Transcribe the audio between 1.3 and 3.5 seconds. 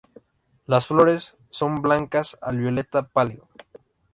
son blancas al violeta-pálido.